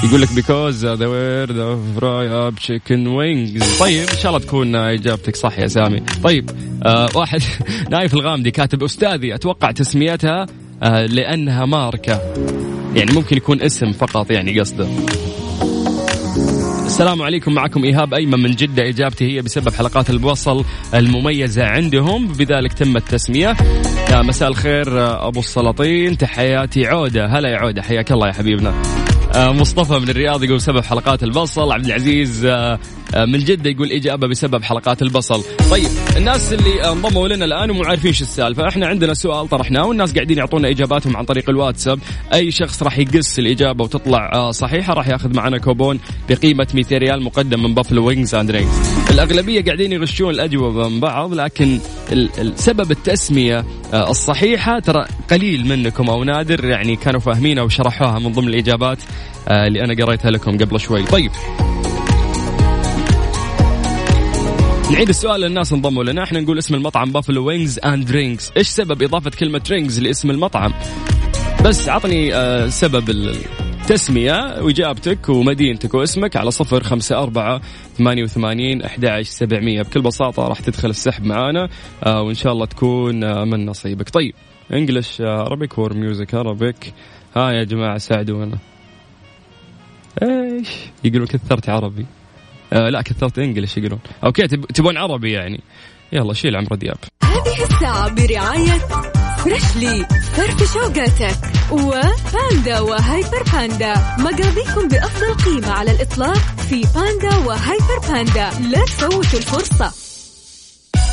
[0.05, 4.77] يقول لك because they were the fry up chicken wings طيب إن شاء الله تكون
[4.77, 6.03] إجابتك صح يا سامي.
[6.23, 6.51] طيب
[6.87, 7.43] آه واحد
[7.91, 10.47] نايف الغامدي كاتب أستاذي أتوقع تسميتها
[10.83, 12.21] آه لأنها ماركة.
[12.95, 14.89] يعني ممكن يكون اسم فقط يعني قصده.
[16.87, 18.89] السلام عليكم معكم إيهاب أيمن من جدة.
[18.89, 22.27] إجابتي هي بسبب حلقات البصل المميزة عندهم.
[22.27, 23.57] بذلك تم التسمية.
[24.11, 24.87] يا مساء الخير
[25.29, 26.19] أبو السلاطين.
[26.19, 27.27] تحياتي عودة.
[27.27, 27.83] هلا يا عودة.
[27.83, 28.98] حياك الله يا حبيبنا.
[29.37, 31.73] مصطفى من الرياض يقول سبب حلقات البصل.
[31.73, 32.47] عبد العزيز
[33.17, 35.45] من جدة يقول إجابة بسبب حلقات البصل.
[35.71, 40.15] طيب الناس اللي انضموا لنا الآن ومو عارفين شو السالفة إحنا عندنا سؤال طرحناه والناس
[40.15, 41.99] قاعدين يعطونا إجاباتهم عن طريق الواتساب.
[42.35, 47.63] أي شخص راح يقص الإجابة وتطلع صحيحة راح ياخذ معنا كوبون بقيمة 200 ريال مقدم
[47.63, 51.79] من Buffalo Wings and Rings الأغلبية قاعدين يغشون الأجوبة من بعض لكن
[52.55, 58.99] سبب التسمية الصحيحة ترى قليل منكم أو نادر يعني كانوا فاهمينها وشرحوها من ضمن الإجابات
[59.49, 61.03] اللي أنا قريتها لكم قبل شوي.
[61.03, 61.31] طيب
[64.93, 66.23] نعيد السؤال للناس انضموا لنا.
[66.23, 70.73] إحنا نقول اسم المطعم Buffalo Wings and Rings إيش سبب إضافة كلمة rings لاسم المطعم؟
[71.65, 77.61] بس عطني آه سبب التسمية وإجابتك ومدينتك واسمك على صفر خمسة أربعة
[77.99, 79.83] ثمانية وثمانين أحد سبعمية.
[79.83, 81.69] بكل بساطة راح تدخل السحب معانا
[82.05, 84.11] آه وإن شاء الله تكون آه من نصيبك.
[84.11, 84.35] طيب
[84.73, 86.95] English Arabic more music Arabic
[87.37, 88.59] ها يا جماعة ساعدونا.
[90.23, 90.69] إيش؟
[91.05, 92.07] يقولون كثرت عربي.
[92.73, 93.99] آه لا كثرت English يقولون.
[94.25, 95.61] okay تبون عربي يعني.
[96.13, 96.99] يلا شيل عمرو دياب.
[97.23, 98.79] هذه الساعة برعاية
[99.45, 101.39] Freshly فرفش أوقاتك
[101.71, 109.93] وباندا وهايبر باندا مقاضيكم بأفضل قيمة على الإطلاق في باندا وهايبر باندا لا تفوتوا الفرصة.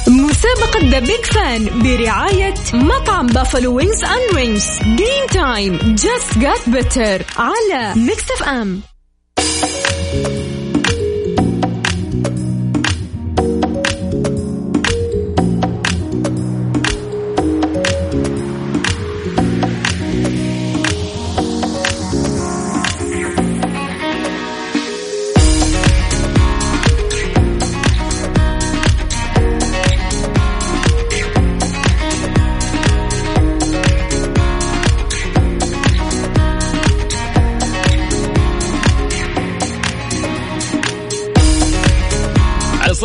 [0.08, 7.26] مسابقة The Big Fun برعاية مطعم Buffalo Wings and Rings game time just got better
[7.38, 8.82] على Mix FM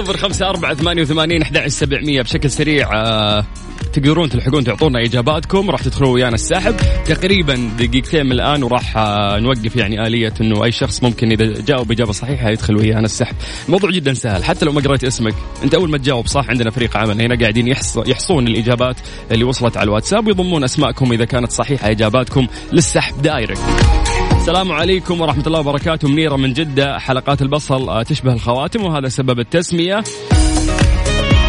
[0.01, 3.45] صفر خمسة أربعة ثمانية وثمانين أحد سبعمية بشكل سريع آه
[3.93, 9.77] تقدرون تلحقون تعطونا إجاباتكم راح تدخلوا ويانا السحب تقريبا دقيقتين من الآن وراح آه نوقف
[9.77, 13.37] يعني آلية أنه أي شخص ممكن إذا جاوب إجابة صحيحة يدخل ويانا السحب.
[13.67, 15.35] الموضوع جدا سهل حتى لو ما قريت اسمك
[15.65, 18.97] أنت أول ما تجاوب صح عندنا فريق عمل هنا قاعدين يحص يحصون الإجابات
[19.31, 24.10] اللي وصلت على الواتساب ويضمون أسماءكم إذا كانت صحيحة إجاباتكم للسحب دايركت.
[24.41, 26.09] السلام عليكم ورحمة الله وبركاته.
[26.09, 30.05] منيرة من جدة حلقات البصل تشبه الخواتم وهذا سبب التسمية.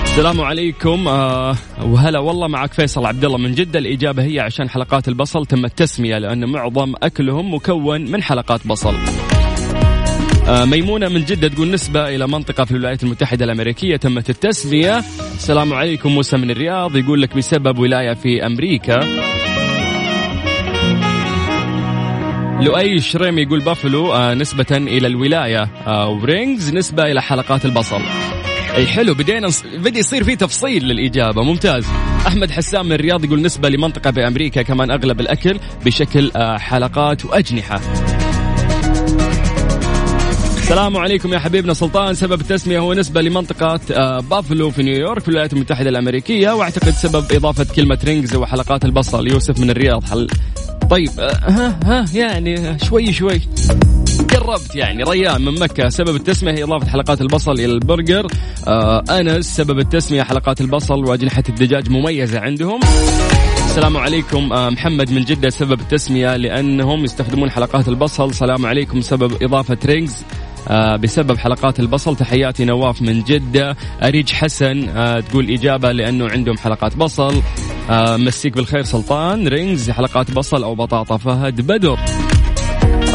[0.04, 3.80] السلام عليكم آه وهلا والله معك فيصل عبد الله من جدة.
[3.80, 8.96] الإجابة هي عشان حلقات البصل تم التسمية لأن معظم أكلهم مكون من حلقات بصل.
[10.48, 14.98] آه ميمونة من جدة تقول نسبة إلى منطقة في الولايات المتحدة الأمريكية تمت التسمية.
[15.36, 19.00] السلام عليكم موسى من الرياض يقول لك بسبب ولاية في أمريكا.
[22.62, 28.02] لؤي الشريم يقول بافلو آه نسبة إلى الولاية آه و rings نسبة إلى حلقات البصل.
[28.76, 29.47] اي حلو بدينا
[29.78, 31.86] بدا يصير في تفصيل للإجابة ممتاز.
[32.28, 37.82] أحمد حسام من الرياض يقول نسبة لمنطقة بأمريكا كمان أغلب الأكل بشكل آه حلقات وأجنحة.
[40.58, 42.13] السلام عليكم يا حبيبنا سلطان.
[42.13, 43.80] سبب التسمية هو نسبة لمنطقة
[44.19, 49.28] بافلو في نيويورك في الولايات المتحدة الأمريكية وأعتقد سبب إضافة كلمة rings وحلقات البصل.
[49.28, 50.28] يوسف من الرياض حل
[50.92, 53.42] طيب آه، ها ها يعني شوي شوي.
[54.30, 58.28] قربت يعني ريان من مكة سبب التسمية هي إضافة حلقات البصل إلى البرجر.
[58.68, 62.80] آه أنس سبب التسمية حلقات البصل وأجنحة الدجاج مميزة عندهم.
[63.66, 68.30] السلام عليكم آه محمد من جدة سبب التسمية لأنهم يستخدمون حلقات البصل.
[68.30, 70.16] السلام عليكم سبب إضافة rings.
[70.16, 70.51] آه
[70.95, 72.15] بسبب حلقات البصل.
[72.15, 73.76] تحياتي نواف من جدة.
[74.04, 77.41] أريج حسن آه تقول إجابة لأنه عندهم حلقات بصل.
[77.89, 79.47] آه مسيك بالخير سلطان.
[79.48, 82.00] rings حلقات بصل أو بطاطا فهد بدر.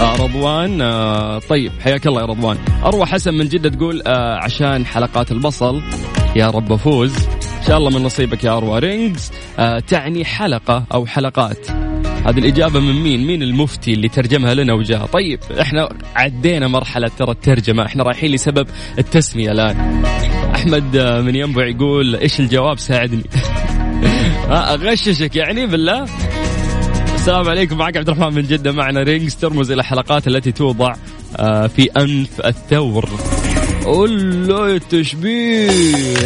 [0.01, 2.59] آه رضوان آه طيب حياك الله يا رضوان.
[2.85, 5.83] أروى حسن من جدة تقول آه عشان حلقات البصل.
[6.37, 7.15] يا رب أفوز.
[7.59, 11.86] إن شاء الله من نصيبك يا أروى rings آه تعني حلقة أو حلقات.
[12.27, 17.31] هذه الإجابة من مين؟ مين المفتي اللي ترجمها لنا وجاء؟ طيب إحنا عدينا مرحلة ترى
[17.31, 20.05] الترجمة، إحنا رايحين لسبب التسمية الآن.
[20.55, 23.23] أحمد آه، من ينبع يقول إيش الجواب ساعدني.
[24.51, 26.07] أغششك يعني بالله؟
[27.15, 30.95] السلام عليكم معك عبد الرحمن من جدة معنى rings ترمز إلى الحلقات التي توضع
[31.37, 33.09] آه، في أنف الثور
[33.87, 35.71] الله التشبيه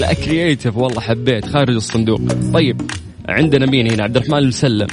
[0.00, 2.20] لا creative والله حبيت خارج الصندوق
[2.52, 2.82] طيب
[3.28, 4.86] عندنا مين هنا عبد الرحمن المسلم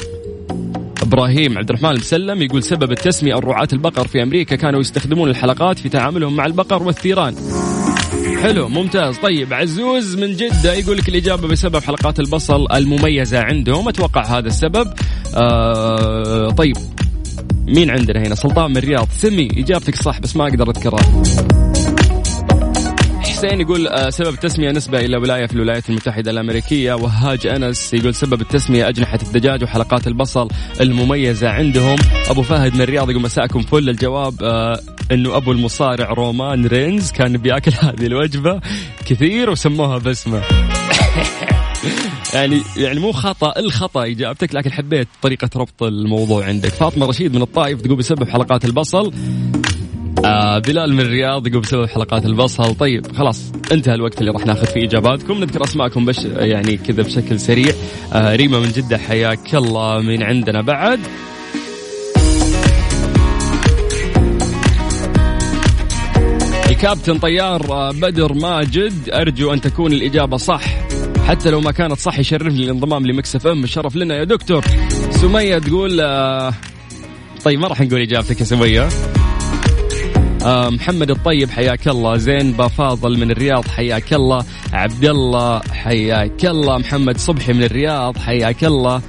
[1.07, 5.89] إبراهيم عبد الرحمن المسلم يقول سبب التسمية الرعاة البقر في أمريكا كانوا يستخدمون الحلقات في
[5.89, 7.35] تعاملهم مع البقر والثيران.
[8.41, 9.17] حلو ممتاز.
[9.17, 13.87] طيب عزوز من جدة يقول لك الإجابة بسبب حلقات البصل المميزة عندهم.
[13.87, 14.93] أتوقع هذا السبب.
[15.35, 16.77] آه طيب
[17.67, 21.23] مين عندنا هنا؟ سلطان من الرياض سمي إجابتك صح بس ما أقدر أذكرها
[23.37, 26.93] حسين يقول آه، سبب التسمية نسبة إلى ولاية في الولايات المتحدة الأمريكية.
[26.93, 30.47] وهاج أنس يقول سبب التسمية أجنحة الدجاج وحلقات البصل
[30.81, 31.97] المميزة عندهم.
[32.29, 33.89] أبو فهد من الرياض يقول مساءكم فل.
[33.89, 34.79] الجواب آه
[35.11, 38.61] أنه أبو المصارع رومان رينز كان بياكل هذه الوجبة
[39.05, 40.41] كثير وسموها باسمه
[42.33, 46.69] يعني يعني مو خطأ الخطأ إجابتك لكن حبيت طريقة ربط الموضوع عندك.
[46.69, 49.13] فاطمة رشيد من الطائف تقول بسبب حلقات البصل
[50.25, 52.75] آه بلال من الرياض يقول بسبب حلقات البصل.
[52.75, 55.33] طيب خلاص انتهى الوقت اللي راح ناخذ فيه إجاباتكم.
[55.33, 57.73] نذكر أسماءكم بش يعني كذا بشكل سريع.
[58.13, 60.61] آه ريما من جدة حياك الله من عندنا.
[60.61, 60.99] بعد.
[66.69, 70.63] الكابتن طيار آه، بدر ماجد أرجو أن تكون الإجابة صح.
[71.27, 73.63] حتى لو ما كانت صح يشرفني الانضمام لمكس إف إم.
[73.63, 74.65] الشرف لنا يا دكتور.
[75.11, 76.53] سمية تقول آه
[77.45, 78.89] طيب ما راح نقول إجابتك يا سمية.
[80.45, 82.17] محمد الطيب حياك الله.
[82.17, 84.45] زين بافاضل من الرياض حياك الله.
[84.73, 86.77] عبد الله حياك الله.
[86.77, 89.01] محمد صبحي من الرياض حياك الله.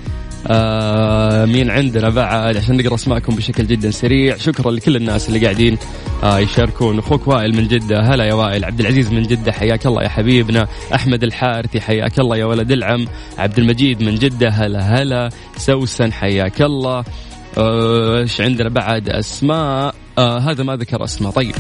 [0.47, 4.37] آه مين عندنا بعد؟ عشان نقرأ أسماءكم بشكل جدا سريع.
[4.37, 5.79] شكرا لكل الناس اللي قاعدين
[6.23, 6.99] آه يشاركون.
[6.99, 8.01] أخوك وائل من جدة.
[8.01, 8.65] هلا يا وائل.
[8.65, 10.69] عبد العزيز من جدة حياك الله يا حبيبنا.
[10.95, 13.07] أحمد الحارثي حياك الله يا ولد العم.
[13.39, 15.29] عبد المجيد من جدة هلا هلا.
[15.57, 17.05] سوسن حياك الله.
[17.59, 19.95] آه، إيش عندنا بعد؟ أسماء.
[20.19, 21.55] آه هذا ما ذكر اسماء طيب.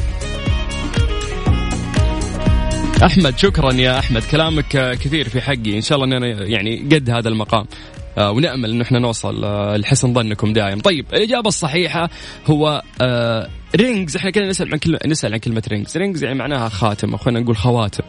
[3.04, 4.22] أحمد شكرا يا أحمد.
[4.22, 5.76] كلامك كثير في حقي.
[5.76, 7.60] إن شاء الله اننا يعني قد هذا المقام.
[7.60, 12.10] آه ونأمل انه إحنا نوصل آه لحسن ظنكم دائم طيب الإجابة الصحيحة
[12.46, 16.68] هو آه rings إحنا كنا نسأل عن كلمه نسأل عن كلمة rings rings يعني معناها
[16.68, 18.04] خاتم أو خلينا نقول خواتم.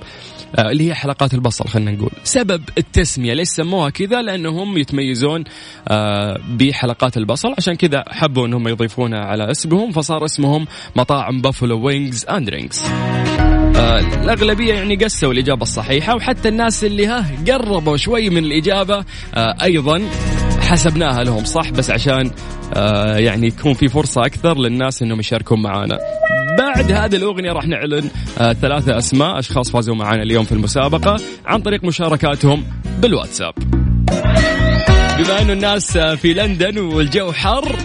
[0.56, 2.12] آه اللي هي حلقات البصل خلينا نقول.
[2.24, 5.44] سبب التسمية ليش سموها كذا؟ لأنهم يتميزون
[5.88, 12.26] آه بحلقات البصل عشان كذا حبوا إنهم يضيفونها على اسمهم فصار اسمهم مطاعم Buffalo Wings
[12.26, 12.84] and Rings
[13.80, 19.56] آه الأغلبية يعني قسوا الإجابة الصحيحة وحتى الناس اللي ها قربوا شوي من الإجابة آه
[19.64, 20.02] أيضا
[20.62, 22.32] حسبناها لهم صح؟ بس عشان
[22.74, 25.98] آه يعني يكون في فرصة أكثر للناس أنهم يشاركون معنا
[26.58, 31.62] بعد هذه الأغنية راح نعلن آه ثلاثة أسماء أشخاص فازوا معنا اليوم في المسابقة عن
[31.62, 32.64] طريق مشاركاتهم
[33.00, 33.54] بالواتساب.
[35.20, 37.76] بما إنه الناس في لندن والجو حر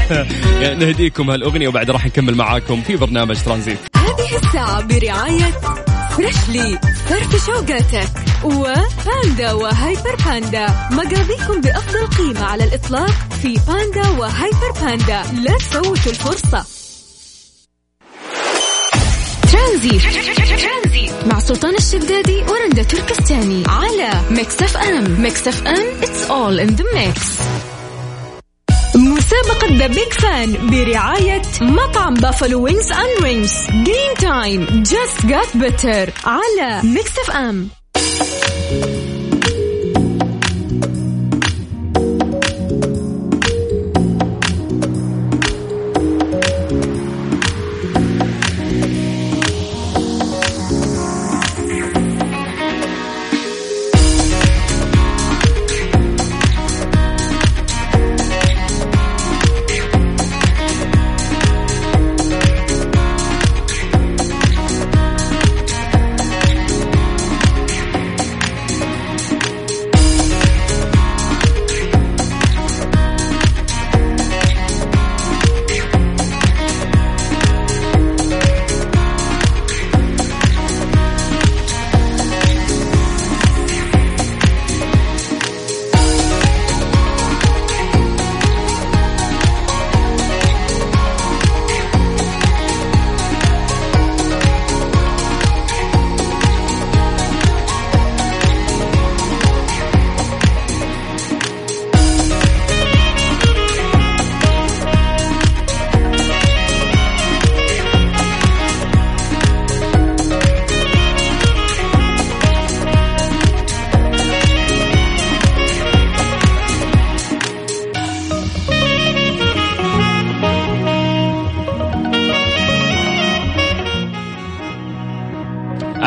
[0.80, 3.97] نهديكم هالأغنية وبعد راح نكمل معاكم في برنامج ترانزيت.
[4.18, 5.60] هذه الساعة برعاية
[6.16, 6.78] فريشلي
[7.08, 8.10] فرف شوقاتك
[8.44, 10.66] وباندا وهيبر باندا.
[10.90, 15.22] مقاضيكم بأفضل قيمة على الإطلاق في باندا وهيبر باندا.
[15.42, 16.64] لا تفوتوا الفرصة.
[19.52, 20.02] ترانزيت.
[21.26, 25.22] مع سلطان الشدادي ورندا تركستاني على Mix FM.
[25.22, 27.18] Mix FM it's all in the mix.
[28.96, 36.10] مسابقة The Big Fun برعاية مطعم بافلو وينجز اند وينجز جرين تايم جاست جات بيتر
[36.24, 37.68] على Mix FM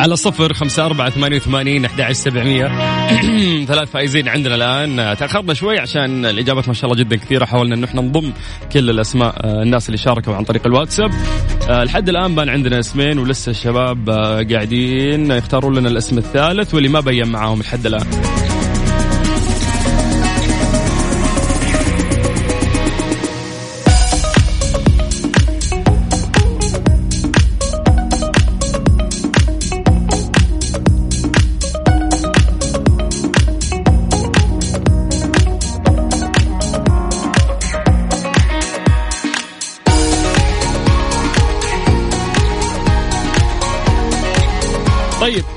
[0.01, 2.67] على صفر خمسة أربعة ثمانية وثمانين أحد سبعمية.
[3.65, 5.17] ثلاث فائزين عندنا الآن.
[5.17, 7.45] تأخرنا شوي عشان الإجابات ما شاء الله جدا كثيرة.
[7.45, 8.33] حاولنا أنه إحنا نضم
[8.71, 11.11] كل الأسماء آه، الناس اللي شاركوا عن طريق الواتساب.
[11.69, 15.31] آه، لحد الآن بان عندنا اسمين ولسه الشباب آه، قاعدين.
[15.31, 18.07] يختارون لنا الاسم الثالث واللي ما بين معاهم لحد الآن.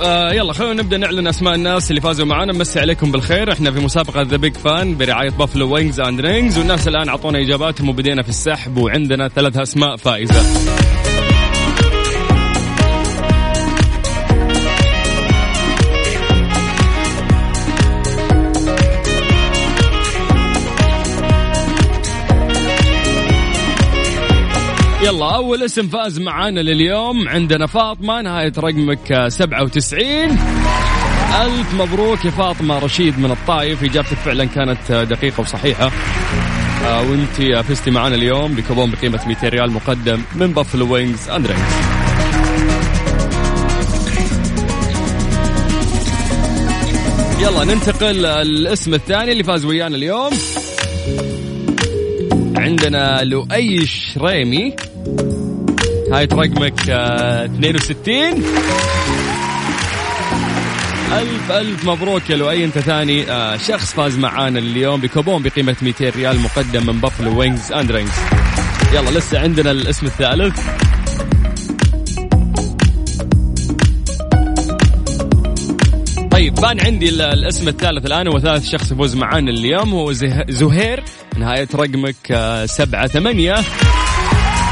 [0.05, 2.53] آه يلا خلونا نبدأ نعلن أسماء الناس اللي فازوا معنا.
[2.53, 3.53] نمسي عليكم بالخير.
[3.53, 7.89] إحنا في مسابقة The Big Fan برعاية Buffalo Wings and Rings والناس الآن أعطونا إجاباتهم
[7.89, 10.43] وبدينا في السحب وعندنا ثلاث أسماء فائزة.
[25.05, 27.29] يلا أول اسم فاز معانا لليوم.
[27.29, 30.31] عندنا فاطمة نهاية رقمك 97
[31.43, 32.79] ألف مبروك يا فاطمة.
[32.79, 33.85] رشيد من الطايف.
[33.85, 35.91] إجابتك فعلا كانت دقيقة وصحيحة.
[36.87, 41.51] آه وأنت فزتي معانا اليوم بكوبون بقيمة 200 ريال مقدم من Buffalo Wings and
[47.41, 50.31] يلا ننتقل الاسم الثاني اللي فاز ويانا اليوم.
[52.57, 54.77] عندنا لؤي شريمي
[56.13, 58.15] نهاية رقمك 62
[61.13, 62.65] آه، ألف ألف مبروك يا لؤي.
[62.65, 67.73] أنت ثاني آه، شخص فاز معانا اليوم بكوبون بقيمة 200 ريال مقدم من Buffalo Wings
[67.73, 68.19] and Rings.
[68.95, 70.61] يلا لسه عندنا الاسم الثالث.
[76.31, 78.29] طيب بان عندي الاسم الثالث الآن.
[78.29, 79.93] هو ثالث شخص يفوز معانا اليوم.
[79.93, 80.13] هو
[80.49, 81.05] زهير.
[81.39, 83.55] نهاية رقمك آه، سبعة ثمانية.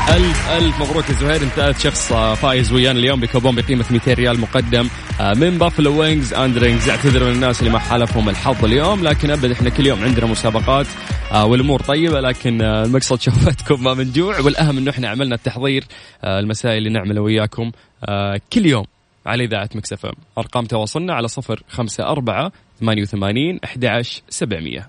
[0.09, 1.43] ألف ألف مبروك يا زهير.
[1.43, 4.89] أنت ثالث شخص آه، فايز ويانا اليوم بكوبون بقيمة 200 ريال مقدم
[5.21, 9.31] آه، من Buffalo Wings and Rings اعتذر من الناس اللي ما حالفهم الحظ اليوم لكن
[9.31, 10.87] أبد إحنا كل يوم عندنا مسابقات
[11.35, 14.41] والأمور طيبة لكن المقصد شوفتكم ما من جوع.
[14.41, 15.85] والأهم أنه إحنا عملنا التحضير
[16.25, 17.71] المسائي اللي نعمله وياكم
[18.53, 18.85] كل يوم
[19.27, 24.89] على إذاعة Mix FM أرقام تواصلنا على صفر خمسة أربعة ثمانية وثمانين أحد سبعمية.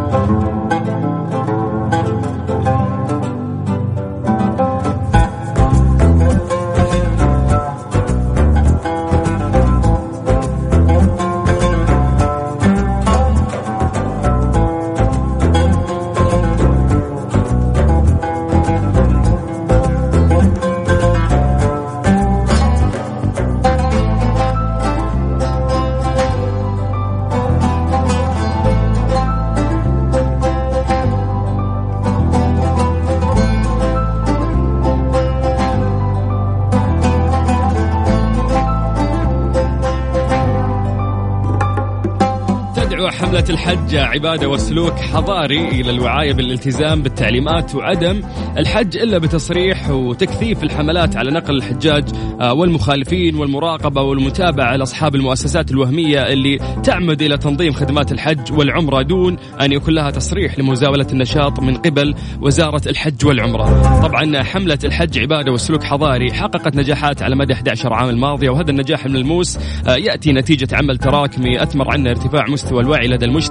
[43.61, 48.21] الحج عبادة وسلوك حضاري إلى الوعاية بالالتزام بالتعليمات وعدم
[48.57, 52.03] الحج إلا بتصريح وتكثيف الحملات على نقل الحجاج
[52.41, 59.37] آه، والمخالفين والمراقبة والمتابعة لأصحاب المؤسسات الوهمية اللي تعمد إلى تنظيم خدمات الحج والعمرة دون
[59.61, 64.01] أن يكون لها تصريح لمزاولة النشاط من قبل وزارة الحج والعمرة.
[64.01, 69.05] طبعا حملة الحج عبادة وسلوك حضاري حققت نجاحات على مدى 11 عام الماضية وهذا النجاح
[69.05, 69.57] الملموس
[69.87, 73.50] آه، يأتي نتيجة عمل تراكمي أثمر عنا ارتفاع مستوى الوعي لدى المجتمع.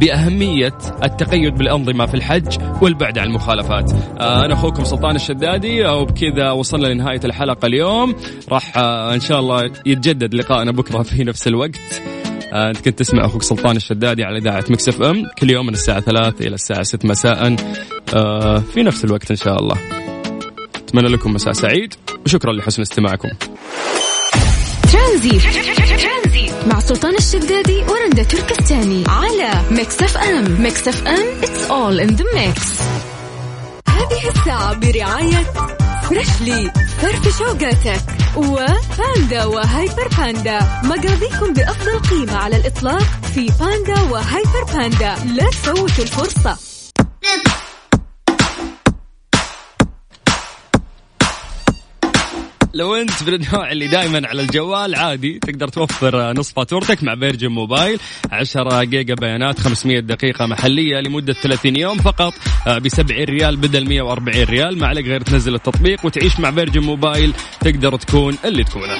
[0.00, 3.92] بأهمية التقيد بالأنظمة في الحج والبعد عن المخالفات.
[3.92, 8.14] آه، أنا أخوكم سلطان الشدادي وبكذا وصلنا لنهاية الحلقة اليوم.
[8.48, 12.02] راح آه، إن شاء الله يتجدد لقائنا بكرة في نفس الوقت.
[12.52, 15.26] أنت كنت تسمع أخوك سلطان الشدادي على إذاعة Mix FM.
[15.38, 17.56] كل يوم من الساعة 3 إلى الساعة 6 مساء.
[18.74, 19.76] في نفس الوقت إن شاء الله.
[20.74, 21.94] أتمنى لكم مساء سعيد
[22.26, 23.28] وشكرا لحسن استماعكم.
[24.92, 25.38] ترانزي
[26.66, 32.62] مع سلطان الشدادي ورندا تركستاني على Mix FM Mix FM it's all in the mix
[33.88, 35.44] هذه الساعة برعاية
[36.08, 38.00] Freshly فرفش أوقاتك
[38.36, 46.56] وباندا وهايبر باندا مقاضيكم بأفضل قيمة على الإطلاق في باندا وهايبر باندا لا تفوتوا الفرصة.
[52.76, 57.48] لو انت من النوع اللي دائما على الجوال عادي تقدر توفر نص فاتورتك مع Virgin
[57.48, 58.00] Mobile
[58.32, 62.32] 10 جيجا بيانات 500 دقيقة محلية لمدة 30 يوم فقط
[62.66, 67.32] ب 70 ريال بدل 140 ريال ما عليك غير تنزل التطبيق وتعيش مع Virgin Mobile
[67.60, 68.98] تقدر تكون اللي تكونه.